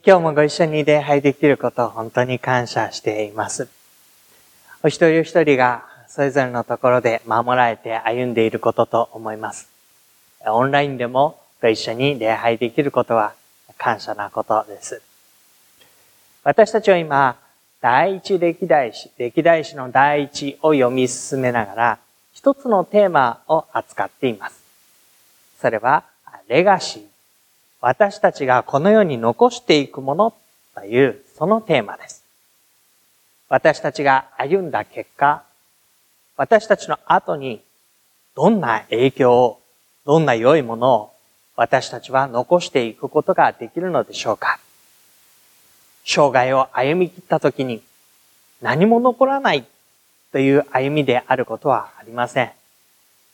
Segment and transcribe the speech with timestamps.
[0.00, 3.68] 今日もご一緒に礼拝できることを本当に感謝しています。
[4.82, 9.68] お一人お一人がそれぞれのところで守られて歩んでいることと思います。
[10.46, 13.34] オンラインでもご一緒に礼拝できることは
[13.76, 15.02] 感謝なことです。
[16.42, 17.36] 私たちは今、
[17.82, 21.98] 第一歴代史、歴代史の第一を読み進めながら、
[22.32, 24.64] 一つのテーマを扱っています。
[25.60, 26.04] それは、
[26.48, 27.11] レガシー。
[27.82, 30.34] 私たちがこの世に残していくもの
[30.76, 32.24] という、そのテーマです。
[33.48, 35.42] 私たちが歩んだ結果、
[36.36, 37.60] 私たちの後に
[38.36, 39.60] どんな影響を、
[40.06, 41.12] どんな良いものを
[41.56, 44.58] 私たちは残していくことができるのでしょうか
[46.04, 47.82] 生涯を歩み切った時に
[48.60, 49.64] 何も残らない
[50.30, 52.52] という歩みであることはありません。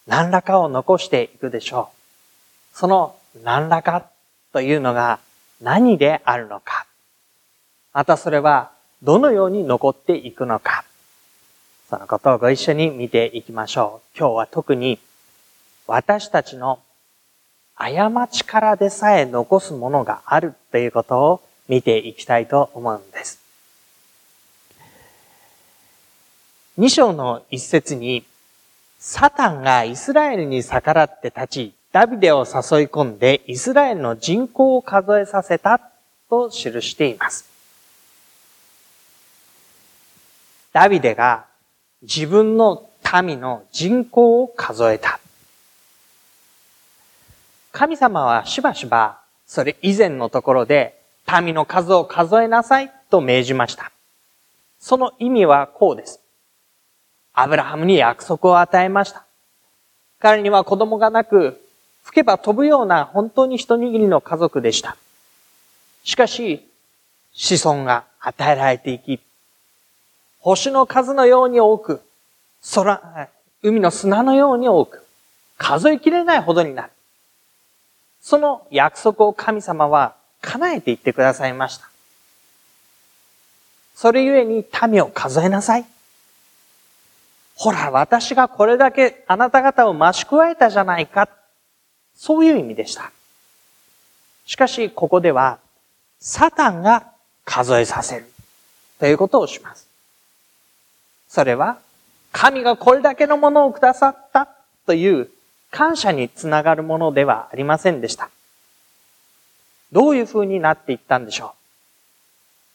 [0.06, 1.90] 何らかを残していくでしょ
[2.74, 2.76] う。
[2.76, 4.08] その何らか
[4.52, 5.20] というのが
[5.60, 6.86] 何であるのか。
[7.92, 10.84] またそれはどのように残っていくのか。
[11.90, 14.18] そのことをご一緒に見ていきましょう。
[14.18, 14.98] 今日は特に
[15.86, 16.80] 私たちの
[17.74, 23.40] 過ちからでさえ残すものがあるということを見ていきたいと思うんです。
[26.76, 28.24] 二章の一節に、
[29.00, 35.80] サタンがイスラエルに逆らって立ち、ダビデを誘い込んでイスラエルの人口を数えさせた
[36.30, 37.50] と記しています。
[40.72, 41.46] ダビデが
[42.02, 42.88] 自分の
[43.20, 45.18] 民の人口を数えた。
[47.72, 51.00] 神様はしばしばそれ以前のところで
[51.42, 53.90] 民の数を数えなさいと命じました。
[54.78, 56.20] その意味はこうです。
[57.32, 59.24] アブラハムに約束を与えました。
[60.20, 61.60] 彼には子供がなく、
[62.08, 64.96] 吹けば飛ぶような本当に一握りの家族でした。
[66.04, 66.66] しかし、
[67.34, 69.20] 子孫が与えられていき、
[70.40, 72.00] 星の数のように多く、
[72.74, 73.28] 空、
[73.62, 75.04] 海の砂のように多く、
[75.58, 76.90] 数えきれないほどになる。
[78.22, 81.90] その約束を神様は叶えていってくださいました。
[83.94, 85.84] それゆえに民を数えなさい。
[87.54, 91.28] ほら、私がこれだけあなた方を増し加えたじゃないか。
[92.18, 93.12] そういう意味でした。
[94.44, 95.58] しかし、ここでは、
[96.18, 97.12] サタンが
[97.44, 98.26] 数えさせる。
[98.98, 99.86] ということをします。
[101.28, 101.78] それは、
[102.32, 104.48] 神がこれだけのものをくださった
[104.84, 105.30] という
[105.70, 108.30] 感謝につながるものではありませんでした。
[109.92, 111.54] どういう風になっていったんでしょ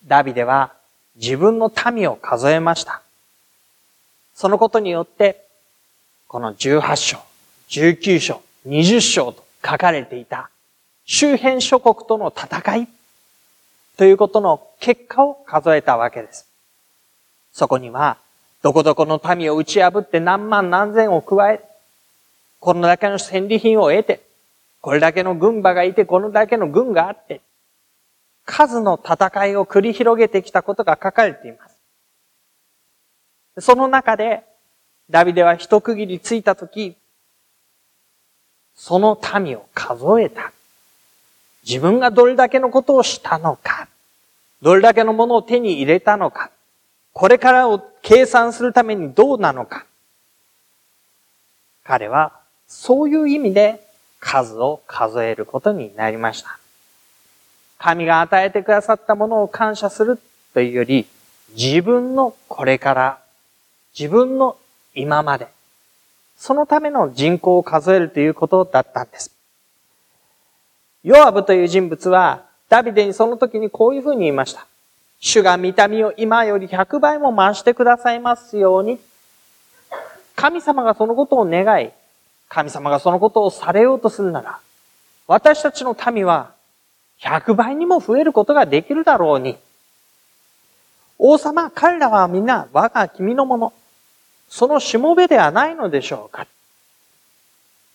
[0.05, 0.73] うダビデは
[1.15, 3.01] 自分の民を数えました。
[4.33, 5.45] そのことによって、
[6.27, 7.17] この18章、
[7.69, 10.49] 19章、20章と書かれていた
[11.05, 12.87] 周辺諸国との戦い
[13.97, 16.47] ということの結果を数えたわけです。
[17.51, 18.17] そこには、
[18.63, 21.63] どこどこの民を打ち破って何万何千を加え、
[22.59, 24.21] このだけの戦利品を得て、
[24.81, 27.41] これだけの軍馬がいて、このだけの軍があって、
[28.45, 31.69] 数の戦いを繰り広げてきたことが書かれていま
[33.57, 33.65] す。
[33.65, 34.43] その中で、
[35.09, 36.95] ダビデは一区切りついたとき、
[38.75, 40.51] その民を数えた。
[41.67, 43.87] 自分がどれだけのことをしたのか、
[44.61, 46.51] どれだけのものを手に入れたのか、
[47.13, 49.85] これからを計算するためにどうなのか。
[51.83, 52.33] 彼は
[52.67, 53.85] そういう意味で
[54.19, 56.57] 数を数えることになりました。
[57.77, 60.19] 神が与えてくださったものを感謝する
[60.53, 61.05] というより、
[61.55, 63.19] 自分のこれから、
[63.97, 64.57] 自分の
[64.95, 65.47] 今まで、
[66.43, 69.31] そのための人口を数えるということだったんです。
[71.01, 74.67] ヨアブという人物は、ダビデにその時にこういうふうに言いました。
[75.21, 78.99] 主が見た目を今より100倍も増してくださいますように。
[80.35, 81.91] 神様がそのことを願い、
[82.49, 84.59] 神様がそのことをされようとするなら、
[85.27, 86.51] 私たちの民は
[87.21, 89.55] 100倍にも増えることができるだろうに。
[91.17, 93.73] 王様、彼らは皆我が君のもの。
[94.49, 96.47] そのしもべではないのでしょうか。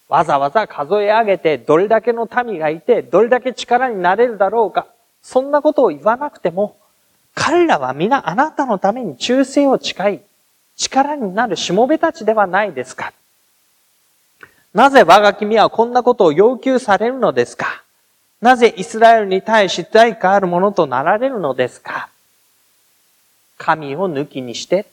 [0.09, 4.87] わざわざ数え上げて、どれだけの民がいて、どれだけ力になれるだろうか。
[5.23, 6.77] そんなことを言わなくても、
[7.35, 10.21] 彼らは皆あなたのために忠誠を誓い、
[10.77, 13.13] 力になるしもべたちではないですか。
[14.75, 17.83] なぜ我が君はこんなことを要求されるのですか
[18.41, 22.09] なぜイスラエルに対し対価あるものとなられるのですか
[23.57, 24.87] 神を抜きにして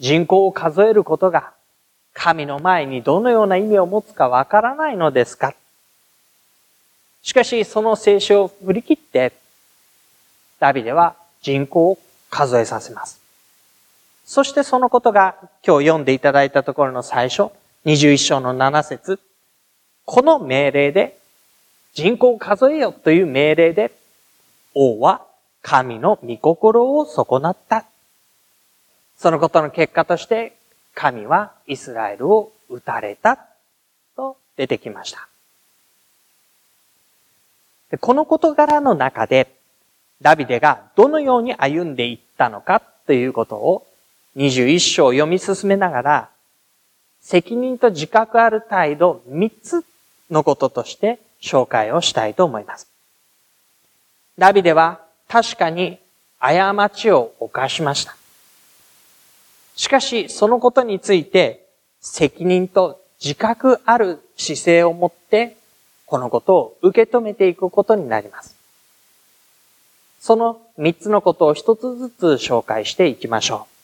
[0.00, 1.52] 人口を数えることが
[2.12, 5.54] 神の前にどのような意味を持つかわからないのですか？
[7.22, 9.32] しかしその聖書を振り切って
[10.58, 11.98] ダビデは人口を
[12.30, 13.20] 数えさせます。
[14.24, 17.52] そしてそのことが今日読んでいただいたところの最初、
[17.84, 19.20] 21章の7節
[20.04, 21.18] この命令で、
[21.94, 23.92] 人口を数えよという命令で、
[24.74, 25.24] 王は
[25.62, 27.84] 神の御心を損なった。
[29.18, 30.56] そのことの結果として、
[30.94, 33.38] 神はイスラエルを撃たれた
[34.16, 35.28] と出てきました。
[38.00, 39.54] この事柄の中で、
[40.20, 43.86] ダビデがどのように歩んでいったのかということを
[44.36, 46.30] 21章を読み進めながら、
[47.20, 49.84] 責任と自覚ある態度3つ
[50.30, 52.88] のこととして紹介をしたいと思います。
[54.38, 55.98] ダビデは確かに
[56.38, 58.16] 過ちを犯しました。
[59.76, 61.68] しかし、そのことについて
[62.00, 65.56] 責任と自覚ある姿勢を持って、
[66.06, 68.56] このことを受け止めていくことになります。
[70.18, 73.76] その三つのことを一つずつ紹介していきましょう。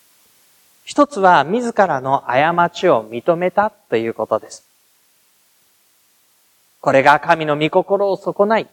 [0.84, 4.64] 一つは自らの過ちを認めたということです。
[6.80, 8.68] これが神の御心を損ない、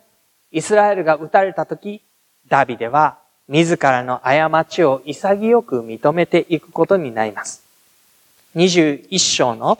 [0.51, 2.01] イスラエルが撃たれたとき、
[2.47, 3.19] ダビデは
[3.49, 7.63] 自らの過ちを潔く認めていくことになります。
[8.55, 9.79] 21章の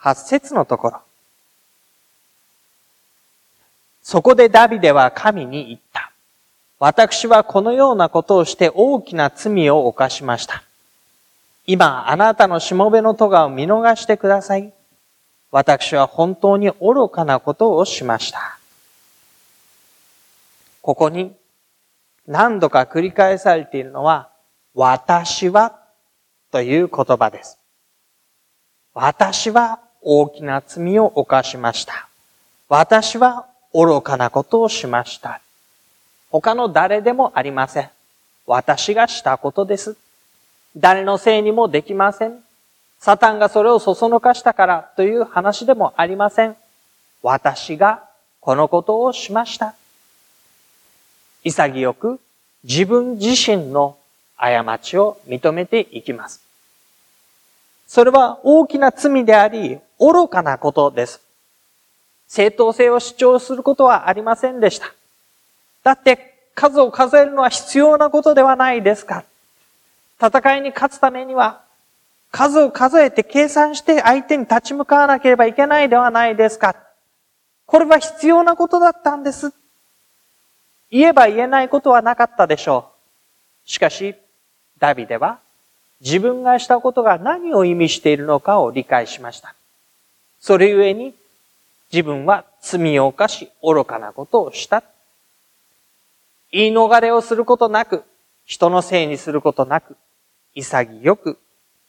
[0.00, 1.00] 8節のところ。
[4.00, 6.12] そこでダビデは神に言った。
[6.78, 10.62] 私はこのようなことをして大きな罪を犯しました。
[11.66, 14.72] 今、あなたのしもべの咎を見逃してください。
[15.50, 18.60] 私は本当に愚かなことをしました。
[20.80, 21.34] ここに
[22.26, 24.30] 何度か繰り返されているのは、
[24.74, 25.78] 私は
[26.50, 27.58] という言葉です。
[28.94, 32.08] 私は大きな罪を犯しました。
[32.68, 35.40] 私は愚かなことをしました。
[36.30, 37.90] 他の誰でもありません。
[38.46, 39.96] 私がしたことです。
[40.76, 42.40] 誰のせいにもできません。
[42.98, 46.56] サタンがそれをそそのかしたからという話でもありません。
[47.22, 48.04] 私が
[48.40, 49.74] このことをしました。
[51.46, 52.20] 潔く
[52.64, 53.96] 自分自身の
[54.36, 56.42] 過ちを認めていきます。
[57.86, 61.20] それは大きな罪であり、愚かなことです。
[62.26, 64.92] 正当性を主張することはありませんでした。
[65.84, 69.24] だって数を数えるのは必要なことではないですか
[70.20, 71.60] 戦いに勝つためには
[72.32, 76.74] 数を数えて計算して相手に立ち向かわなければいけないではないですか
[77.66, 79.52] これは必要なことだったんです。
[80.90, 82.90] 言えば言えないことはなかったでしょ
[83.66, 83.70] う。
[83.70, 84.14] しかし、
[84.78, 85.40] ダビデは
[86.00, 89.54] 自分がしたことが何を意味しているのかを理解しました。
[90.40, 91.14] それゆえに
[91.92, 94.82] 自分は罪を犯し愚かなことをした。
[96.52, 98.04] 言い逃れをすることなく、
[98.44, 99.96] 人のせいにすることなく、
[100.54, 101.38] 潔く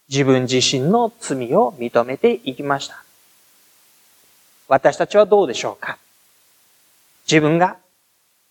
[0.10, 3.04] 自分自身の罪を認めていきました。
[4.68, 5.98] 私たちはどうでしょうか？
[7.30, 7.78] 自分が、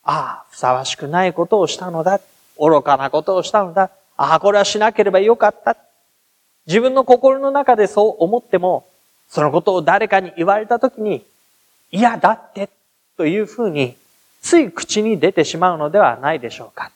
[0.08, 2.20] ああ、ふさわしくないことをしたのだ。
[2.58, 3.90] 愚かなことをしたのだ。
[4.16, 5.76] ああ、これはしなければよかった。
[6.66, 8.86] 自分の心の中でそう思っても、
[9.28, 11.26] そのことを誰かに言われたときに、
[11.90, 12.70] 嫌だって
[13.16, 13.96] というふうに
[14.42, 16.92] つい口に出てしまうのではないでしょうか。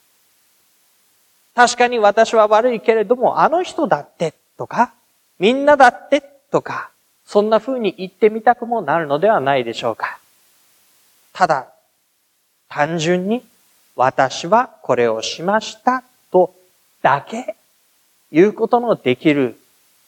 [1.57, 4.93] 確かに私は悪いけれども、あの人だってとか、
[5.40, 6.90] みんなだってとか、
[7.26, 10.19] そんな風に言ってみたくもなるのではないでしょうか。
[11.33, 11.73] ただ、
[12.71, 13.45] 単純に
[13.97, 16.55] 私はこれをしましたと
[17.03, 17.57] だけ
[18.33, 19.59] 言うことのできる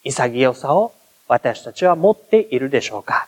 [0.03, 0.93] 潔さを
[1.27, 3.27] 私たちは持っているでしょうか。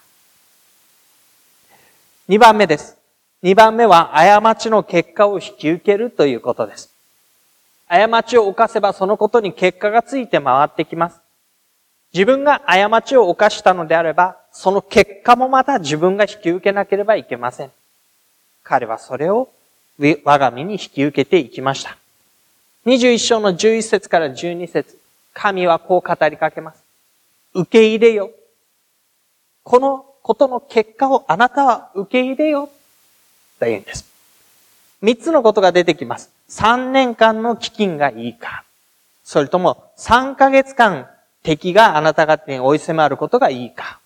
[2.28, 2.98] 二番目です。
[3.42, 6.90] 二番目は、過ちの結果を引き受けるということです。
[7.88, 11.20] 過ちを犯せばそのことに結果がついて回ってきます。
[12.14, 17.72] 自分が過ちを犯したのであれば、その結果もまた自分が引き受けなければいけません。
[18.66, 19.50] 彼はそれを
[20.00, 21.98] 我が身に引き受けていきました。
[22.88, 25.00] 21章の11節から12節
[25.34, 26.84] 神はこう語りかけます。
[27.54, 28.32] 受け入れよ。
[29.64, 32.70] このことの結果をあなたは受け入れよ
[33.60, 34.06] と言うんです。
[35.02, 36.32] 三つのことが出てきます。
[36.48, 38.64] 三年間の基金がいいか。
[39.24, 41.08] それとも三ヶ月間
[41.44, 44.00] 敵があなた方に追い迫ることがいいか。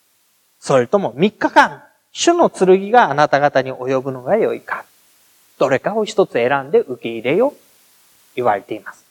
[0.60, 4.86] それとも三日間主の剣があなた方に及ぶのが良いか。
[5.58, 7.54] どれかを一つ選んで受け入れよ。
[8.36, 9.06] 言われています。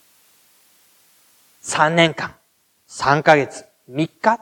[1.61, 2.35] 三年間、
[2.87, 4.41] 三ヶ月、三日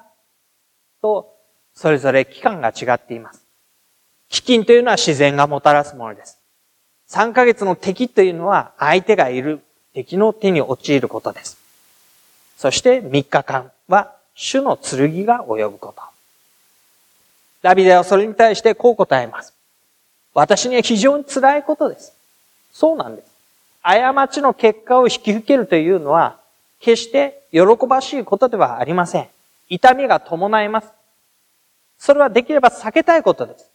[1.03, 1.35] と、
[1.75, 3.43] それぞれ期間が違っています。
[4.31, 6.39] 飢饉というのは自然がもたらすものです。
[7.07, 9.61] 三ヶ月の敵というのは相手がいる
[9.93, 11.59] 敵の手に陥ることです。
[12.57, 16.03] そして三日間は主の剣が及ぶこと。
[17.67, 19.53] ダビデはそれに対してこう答えます。
[20.35, 22.13] 私には非常に辛いことです。
[22.73, 23.29] そうなんです。
[23.83, 26.39] 過ちの結果を引き受けるというのは、
[26.79, 29.29] 決して喜ばしいことではありません。
[29.69, 30.93] 痛みが伴います。
[31.99, 33.69] それはできれば避けたいことです。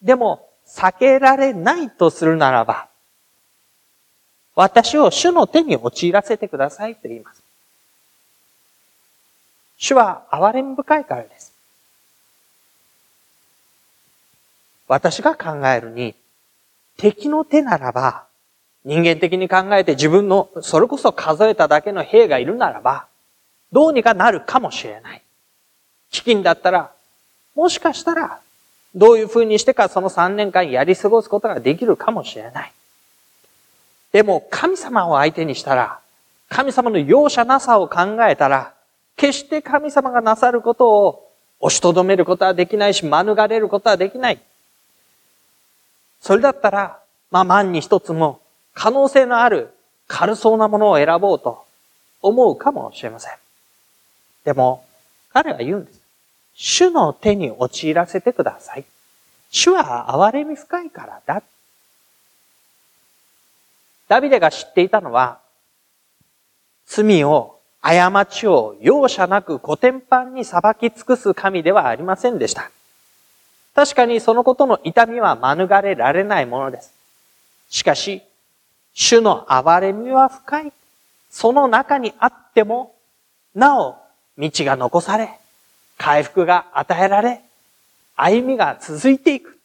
[0.00, 2.88] でも、避けられないとするならば、
[4.54, 7.42] 私を主の手に陥らせてくださいと言います。
[9.76, 11.47] 主は憐れみ深いからです。
[14.88, 16.14] 私が考えるに、
[16.96, 18.24] 敵の手ならば、
[18.84, 23.06] 人間的に考えて自分の、それこそ数えただけの兵がいるならば、
[23.70, 25.22] どうにかなるかもしれない。
[26.10, 26.90] 飢饉だったら、
[27.54, 28.40] もしかしたら、
[28.94, 32.72] どういう風にしてかその3年間やり過ごすことができるかもしれない。
[34.12, 36.00] でも、神様を相手にしたら、
[36.48, 38.72] 神様の容赦なさを考えたら、
[39.16, 41.30] 決して神様がなさることを
[41.60, 44.40] 押しとどめることはできないし、免れることはできない。
[46.28, 46.98] それだったら、
[47.30, 48.42] まあ万に一つも
[48.74, 49.70] 可能性のある
[50.08, 51.64] 軽そうなものを選ぼうと
[52.20, 53.32] 思うかもしれません。
[54.44, 54.84] でも、
[55.32, 56.02] 彼は言うんです。
[56.52, 58.84] 主の手に陥らせてください。
[59.50, 61.42] 主は憐れみ深いからだ。
[64.08, 65.38] ダビデが知っていたのは、
[66.84, 72.70] 罪を、過ちを容赦なく古典版に裁き尽くす神ではありませんでした。
[73.78, 76.92] 確かにそのことの痛みは免れられないものです。
[77.70, 78.22] しかし、
[78.92, 80.72] 主の憐れみは深い。
[81.30, 82.96] その中にあっても、
[83.54, 83.94] なお、
[84.36, 85.30] 道が残され、
[85.96, 87.40] 回復が与えられ、
[88.16, 89.56] 歩みが続いていく。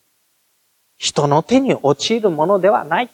[1.00, 3.10] 人の手に陥るものではない。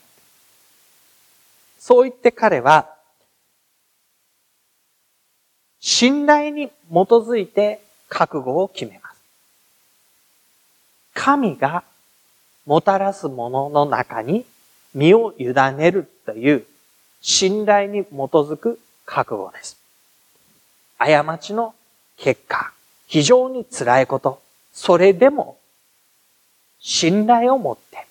[1.78, 2.90] そう言って彼は、
[5.80, 7.80] 信頼に基づいて
[8.10, 8.99] 覚悟を決め。
[11.14, 11.84] 神が
[12.66, 14.44] もたらすものの中に
[14.94, 16.64] 身を委ねるという
[17.20, 19.76] 信頼に基づく覚悟です。
[20.98, 21.74] 過ちの
[22.16, 22.72] 結果、
[23.06, 24.40] 非常に辛いこと、
[24.72, 25.58] それでも
[26.78, 28.06] 信頼を持って、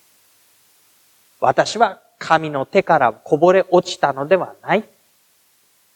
[1.40, 4.84] 私は神の手からこぼれ落ちたのではない。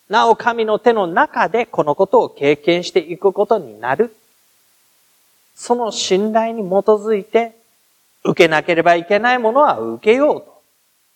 [0.08, 4.14] なお神の手の中でこのことを経験していくことになる。
[5.54, 7.56] その信頼に基づいて、
[8.24, 10.54] 受けなければいけないものは受けようと。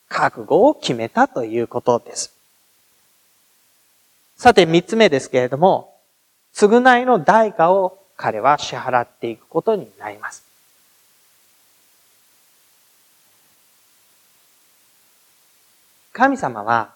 [0.09, 2.35] 覚悟を決めたということです。
[4.37, 5.95] さて、三つ目ですけれども、
[6.55, 10.45] 償いの代価を彼は支払っていくことになります。
[16.13, 16.95] 神様は、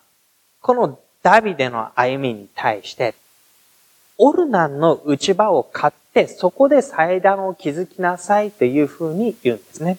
[0.61, 3.14] このダビデの歩みに対して、
[4.18, 9.99] オルナンの内場を買って、そこで祭壇を築きなさいというふうに言うんですね。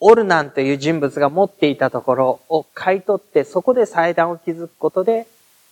[0.00, 5.26] オルナンという人物が持っていたところを買い取って、そこで祭壇を築くことで、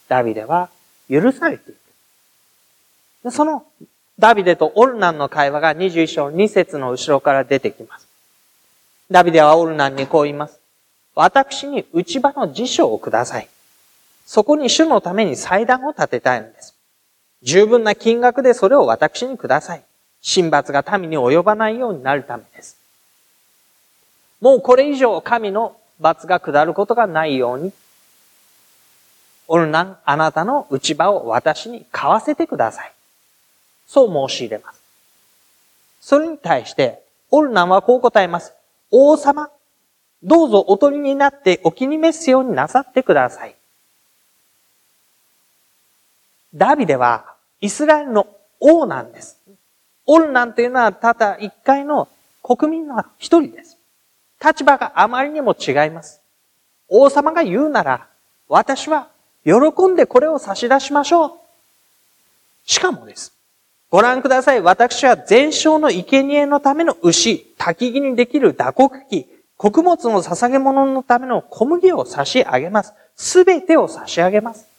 [0.09, 0.71] ダビデは
[1.09, 1.75] 許されてい
[3.23, 3.31] く。
[3.31, 3.65] その
[4.19, 8.07] ダビデとオルナンの会話が21章2節の後ろから出てきます。
[9.11, 10.61] ダビデはオルナンにこう言います。
[11.15, 13.49] 私に内場の辞書をください。
[14.27, 16.75] そこに主のために祭壇を建てたいのです。
[17.42, 19.82] 十分な金額でそれを私にください。
[20.23, 22.76] 神罰が民に及ばないようになるためです。
[24.40, 27.73] もうこれ以上神の罰が下ることがないように、
[29.49, 32.92] オルナン、あなたの内場を私に買わせてください。
[33.87, 34.80] そう申し入れます。
[36.00, 38.52] それに対して、オルナンはこう答えます。
[38.90, 39.50] 王様、
[40.23, 43.54] どうぞお取りになってお気に召すようになさってください。
[46.54, 48.26] ダビデはイスラエルの
[48.59, 49.38] 王なんです。
[50.07, 52.09] オルナンというのはただ一回の
[52.42, 53.78] 国民の一人です。
[54.45, 56.21] 立場があまりにも違います。
[56.88, 58.09] 王様が言うなら、
[58.49, 59.09] 私は
[59.45, 59.52] 喜
[59.88, 61.33] んでこれを差し出しましょう。
[62.64, 63.33] しかもです。
[63.90, 64.61] ご覧ください。
[64.61, 69.26] 私は全焼の生贄のための牛、焚き木にできる打刻機、
[69.57, 72.95] 穀物の捧げ物のための小麦を差し上げます。
[73.14, 74.70] すべてを差し上げます。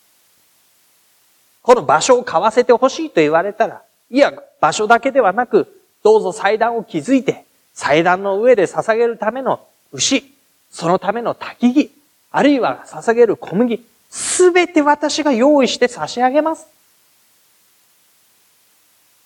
[1.62, 5.68] この場所を買わせてほしいと言われたら、いや、場所だけではなく、
[6.04, 10.24] どうぞ祭壇を築いて、祭壇の上で捧げるための牛、
[10.70, 11.92] そのための焚き木、
[12.32, 16.68] あるいは捧げる小麦、すべて私が用意して差し上げます。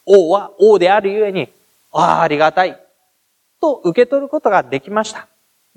[0.06, 1.50] 王は王であるゆえに、
[1.92, 2.80] ああ、ありがたい。
[3.62, 5.28] と受け取ることができました。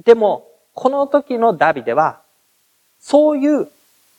[0.04, 2.20] でも、この時のダビデは、
[3.00, 3.68] そういう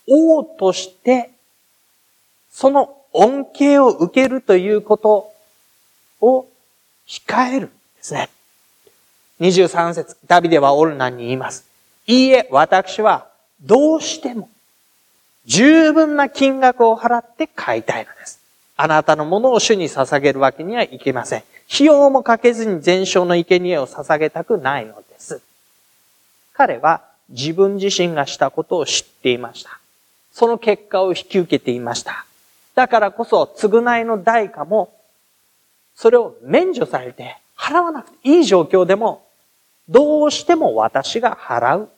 [0.07, 1.31] 王として、
[2.51, 5.31] その恩恵を受けるということ
[6.21, 6.45] を
[7.07, 8.29] 控えるんですね。
[9.39, 11.65] 23節、ダビデはオルナンに言います。
[12.05, 13.27] いいえ、私は
[13.61, 14.49] どうしても
[15.45, 18.39] 十分な金額を払って買いたいのです。
[18.77, 21.43] あなたのものを主に捧げるわけにはいけません。
[21.73, 25.41] 費用もかけずに全焼の生贄を捧げたくないのです。
[26.53, 29.79] 彼は自分自身がしたことを知っていました。
[30.31, 32.25] その結果を引き受けていました。
[32.79, 34.97] だからこそ、償いの代価も、
[35.95, 39.27] それを免除されて、払わなくていい状況でも、
[39.89, 41.89] どうしても私が払う。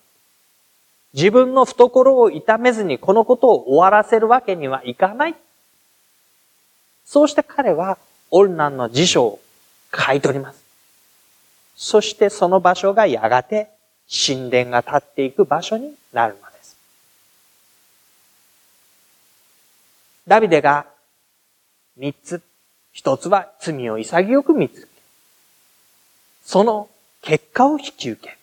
[1.13, 5.35] 自分の懐を痛めずにこのことを終わらせるわけにはいかない。
[7.05, 7.99] そうして彼は、
[8.31, 9.39] オルナンの辞書を
[9.91, 10.63] 買い取ります。
[11.75, 13.69] そしてその場所がやがて
[14.09, 16.75] 神殿が立っていく場所になるのです。
[20.27, 20.85] ダビデが
[21.97, 22.41] 三つ、
[22.91, 24.87] 一つは罪を潔く見つけ、
[26.43, 26.89] その
[27.21, 28.37] 結果を引き受け、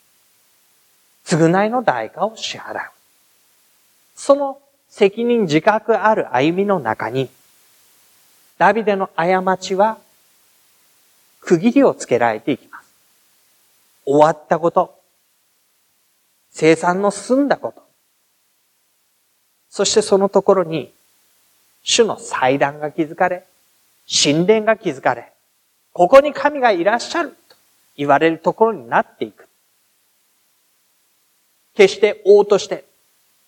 [1.24, 2.90] 償いの代価を支払う。
[4.14, 7.28] その責任自覚ある歩みの中に、
[8.56, 9.98] ダビデの過ちは
[11.40, 12.88] 区切りをつけられていきます。
[14.04, 14.98] 終わったこと、
[16.50, 17.82] 生産の済んだこと、
[19.70, 20.92] そしてそのところに、
[21.88, 23.44] 主の祭壇が築かれ、
[24.06, 25.32] 神殿が築かれ、
[25.94, 27.56] ここに神がいらっしゃると
[27.96, 29.48] 言われるところになっていく。
[31.74, 32.84] 決して王として、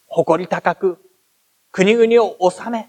[0.06, 0.98] 誇り高く、
[1.70, 2.88] 国々を治め、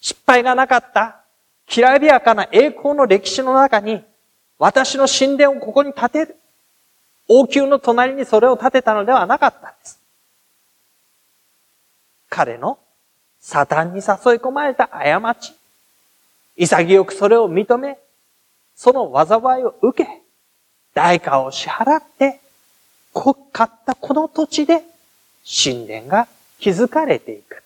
[0.00, 1.20] 失敗がなかった、
[1.66, 4.02] きらびやかな栄光の歴史の中に、
[4.58, 6.36] 私の神殿をここに建てる。
[7.28, 10.00] 王宮の隣にそれを建てたのではなかったんです。
[12.30, 12.78] 彼の
[13.40, 14.02] サタンに誘い
[14.38, 15.52] 込まれた過ち。
[16.56, 17.98] 潔くそれを認め、
[18.74, 20.10] その災いを受け、
[20.94, 22.40] 代価を支払って、
[23.52, 24.82] 買ったこの土地で
[25.46, 26.28] 神殿が
[26.60, 27.62] 築かれていく。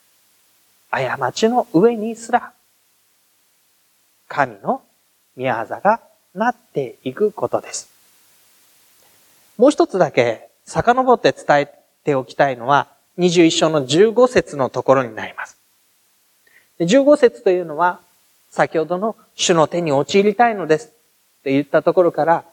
[0.90, 2.52] 過ちの上にすら、
[4.28, 4.82] 神の
[5.36, 6.00] 宮業が
[6.34, 7.90] なっていくことです。
[9.56, 15.59] もう一つだけ遡って伝えておきたいのは、21章の15節のところになります。
[16.84, 18.00] 15節というのは、
[18.50, 20.90] 先ほどの主の手に陥りたいのですっ
[21.44, 22.44] て言ったところから、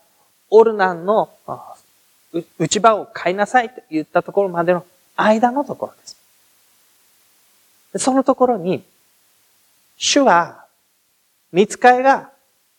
[0.49, 1.29] オルナンの
[2.59, 4.85] 内場を買いなさいと言ったところまでの
[5.15, 6.17] 間のところです。
[8.03, 8.83] そのところに、
[9.97, 10.65] 主は、
[11.51, 12.29] 見つかいが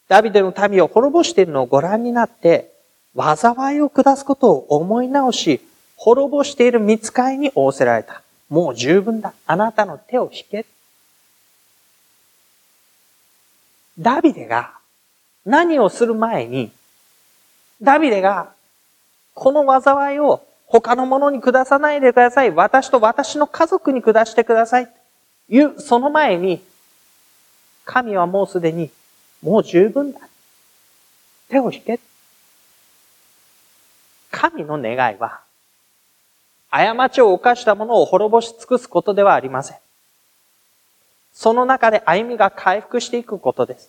[0.08, 2.72] ダビデの民を滅ぼしているのをご覧になって、
[3.16, 5.60] 災いを下すことを思い直し、
[5.96, 8.22] 滅ぼしている見つかいに仰せられた。
[8.48, 9.34] もう十分だ。
[9.46, 10.64] あなたの手を引け。
[13.98, 14.72] ダビデが
[15.44, 16.70] 何をする前に、
[17.82, 18.52] ダビデが
[19.34, 22.50] この災いを他の者に下さないでください。
[22.50, 24.88] 私と私の家族に下してください。
[25.48, 26.62] いう、その前に、
[27.84, 28.90] 神はもうすでに、
[29.42, 30.20] もう十分だ。
[31.48, 31.98] 手を引け。
[34.30, 35.40] 神の願いは、
[36.70, 39.78] 過ちを犯した者を滅ぼし尽くすことではありません。
[41.38, 43.88] その中で歩みが回復していくことです。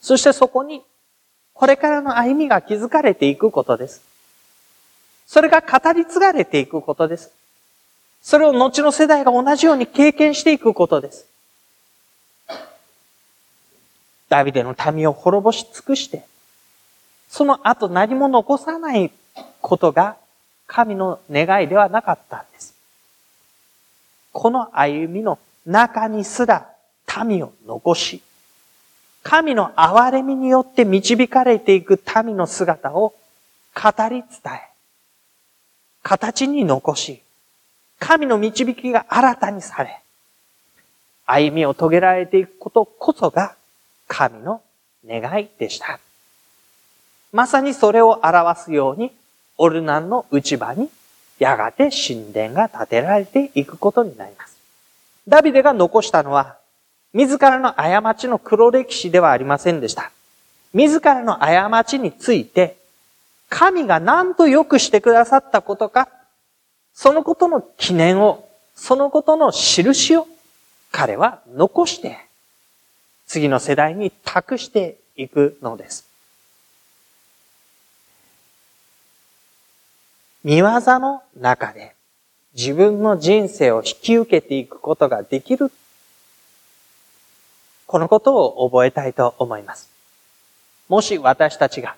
[0.00, 0.80] そしてそこに、
[1.52, 4.00] これからの歩みが築かれていくことです。
[5.26, 7.32] それが語り継がれていくことです。
[8.22, 11.26] それを後の世代が同じように経験していくことです。
[14.30, 16.24] ダビデの民を滅ぼし尽くして、
[17.28, 19.12] その後何も残さない
[19.60, 20.16] ことが
[20.66, 22.71] 神の願いではなかったんです。
[24.32, 26.68] この歩みの中にすら
[27.24, 28.22] 民を残し、
[29.22, 33.14] 神の憐れみによって導かれていく民の姿を
[33.74, 34.60] 語り伝え、
[36.02, 37.22] 形に残し、
[37.98, 40.00] 神の導きが新たにされ、
[41.24, 43.54] 歩みを遂げられていくことこそが
[44.08, 44.60] 神の
[45.06, 46.00] 願いでした。
[47.32, 49.12] まさにそれを表すように、
[49.56, 50.90] オルナンの内場に
[51.42, 54.56] やがて神殿が建てられていくことになります。
[55.26, 56.56] ダビデが残したのは、
[57.12, 60.12] 自らの過ちの黒歴史ではありませんでした。
[60.72, 62.76] 自らの過ちについて、
[63.48, 66.08] 神が何と良くしてくださったことか、
[66.94, 70.28] そのことの記念を、そのことの印を
[70.92, 72.18] 彼は残して、
[73.26, 76.11] 次の世代に託していくのです。
[80.44, 81.94] 見業の中で
[82.54, 85.70] 自分の人生を引き受けていくことができる。
[87.86, 89.90] このことを覚えたいと思います。
[90.88, 91.96] もし私たちが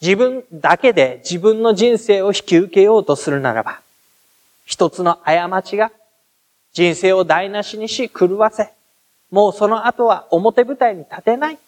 [0.00, 3.80] 自分だけで自分の人生を引き受けようとするならば、
[4.64, 5.90] 一つの過ちが
[6.72, 8.70] 人生を台無しにし狂わせ、
[9.30, 11.58] もうその後は表舞台に立てない。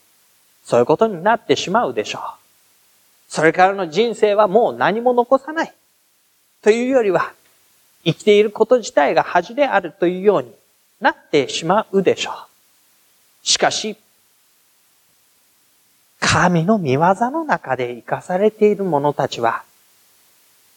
[0.64, 2.39] そういうことになってしまうでしょう。
[3.30, 5.72] それからの人生はもう何も残さない。
[6.62, 7.32] というよりは、
[8.04, 10.52] 生きていること自体が恥であるというように
[11.00, 12.34] なってしまうでしょう。
[13.46, 13.96] しかし、
[16.18, 19.62] 神の見業の中で生かされている者たちは、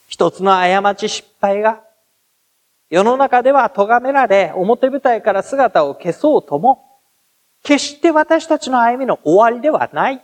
[0.07, 1.81] 一つの過ち失敗が
[2.91, 6.85] 世の中では咎められ、表舞台から姿を消そうとも、
[7.63, 10.23] 決して私たちの歩みの終わりではない。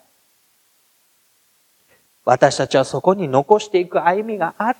[2.29, 4.79] 私たちはそこに残していく歩みがある。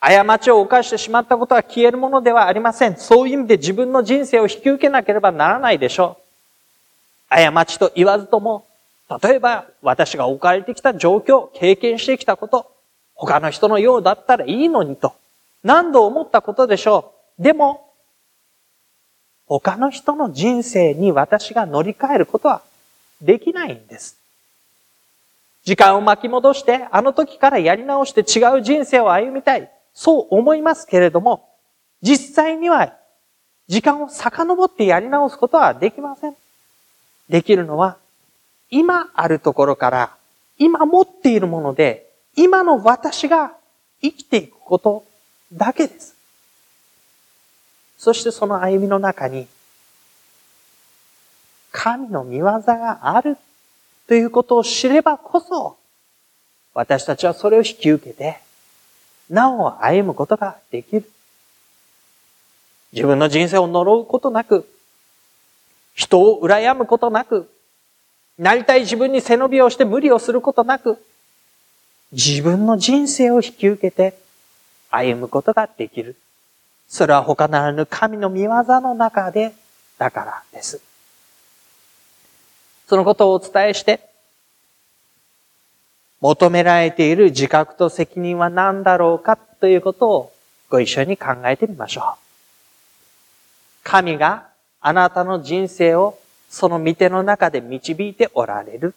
[0.00, 2.96] 過ちを犯してしまったことは消えるものではありません。
[2.96, 6.18] そういう意味で自分の人生を引き受けなければならないでしょ
[7.30, 7.54] う。
[7.54, 8.66] 過ちと言わずとも、
[9.22, 12.72] 例えば私が置かれてきた状況、経験してきたこと、
[13.14, 15.14] 他の人のようだったらいいのにと、
[15.62, 17.42] 何度思ったことでしょう。
[17.44, 17.88] でも、
[19.46, 22.62] 他の人の人生に私が乗り換えることは
[23.22, 24.19] できないんです。
[25.64, 29.70] 時間を巻き戻して、あの時からやり直して違う人生を歩みたい。
[29.92, 31.48] そう思いますけれども、
[32.02, 32.96] 実際には
[33.68, 36.34] 時間を遡ってやり直すことはできません。
[37.28, 37.98] できるのは、
[38.70, 40.16] 今あるところから、
[40.58, 43.52] 今持っているもので、今の私が
[44.02, 45.04] 生きていくこと
[45.52, 46.16] だけです。
[47.98, 49.46] そしてその歩みの中に、
[51.70, 53.36] 神の見業がある
[54.10, 55.78] ということを知ればこそ、
[56.74, 58.40] 私たちはそれを引き受けて、
[59.28, 61.08] なお歩むことができる。
[62.92, 64.68] 自分の人生を呪うことなく、
[65.94, 67.48] 人を羨むことなく、
[68.36, 71.00] なりたい自分に背伸びをして無理をすることなく、
[72.10, 74.18] 自分の人生を引き受けて
[74.90, 76.16] 歩むことができる。
[76.88, 79.52] それは他ならぬ神の見業の中で
[79.98, 80.89] だからです。
[82.90, 84.00] そのことをお伝えして、
[86.20, 90.32] 求められている自覚と責任は何だろうかということを
[90.68, 92.04] ご一緒に考えてみましょう。
[93.84, 94.48] 神が
[94.80, 98.96] あなたの人生をその見ての中で導いておられる。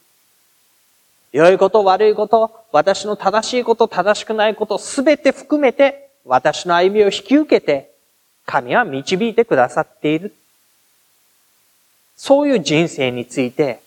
[1.31, 7.91] 良いこと、悪いこと、私の正しいこと、正しくないこと、すべて含めて、私の歩みを引き受けて、
[8.47, 10.33] 神は導いてくださっている。
[12.15, 13.82] そういう人生について、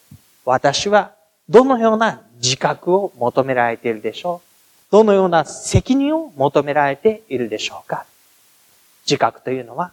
[0.47, 1.13] 私は
[1.49, 4.41] どのような自覚を求められているでしょ
[4.89, 4.93] う？
[4.93, 8.07] どのような責任を求められているでしょうか？
[9.05, 9.93] 自覚というのは、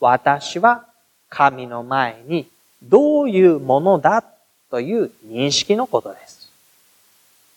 [0.00, 0.86] 私は
[1.28, 2.48] 神の前に
[2.82, 4.24] どういうものだ
[4.70, 6.50] という認識のことです。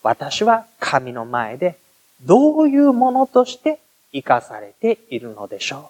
[0.03, 1.77] 私は神の前で
[2.21, 3.79] どういうものとして
[4.11, 5.89] 生かされているのでしょ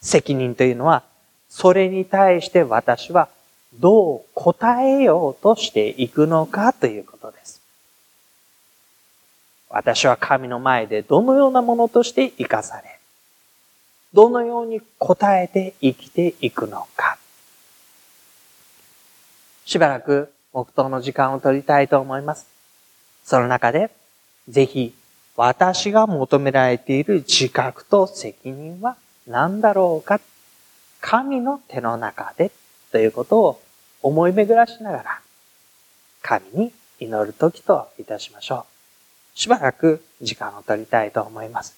[0.00, 0.04] う？
[0.04, 1.02] 責任というのは、
[1.48, 3.28] それに対して私は
[3.74, 7.60] どう答えようとしていくのかということです。
[9.70, 12.98] 私は神の前でどのようなものとして生かされ、
[14.14, 17.18] どのように答えて生きていくのか。
[19.66, 22.46] しばらく黙祷の時間を取りたいと思います。
[23.24, 23.90] その中で、
[24.48, 24.94] ぜひ、
[25.36, 30.20] 私が求められている自覚と責任は何だろうか
[31.00, 32.50] 神の手の中で
[32.92, 33.62] ということを
[34.02, 35.20] 思い巡らしながら、
[36.22, 38.66] 神に祈る時といたしましょ
[39.36, 39.38] う。
[39.38, 41.77] しばらく時間を取りたいと思います。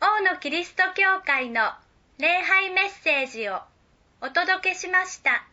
[0.00, 1.72] 王のキリスト教会の
[2.18, 3.58] 礼拝メッセージを
[4.20, 5.44] お届けしました。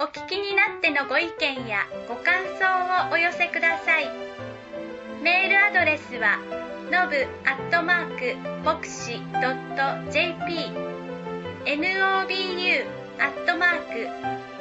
[0.00, 4.10] お聞きになってのご意見やご感想をお寄せください。
[5.22, 6.40] メールアドレスは
[6.90, 9.22] のぶアットマーク牧師
[10.10, 10.72] .jp
[11.66, 12.84] nobu
[13.20, 14.08] アットマーク